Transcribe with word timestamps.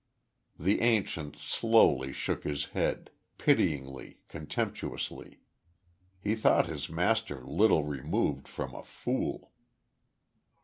The 0.57 0.81
ancient 0.81 1.35
slowly 1.35 2.11
shook 2.11 2.43
his 2.43 2.65
head 2.73 3.11
pityingly, 3.37 4.17
contemptuously. 4.29 5.41
He 6.19 6.33
thought 6.33 6.65
his 6.65 6.89
master 6.89 7.41
little 7.43 7.83
removed 7.83 8.47
from 8.47 8.73
a 8.73 8.81
fool. 8.81 9.51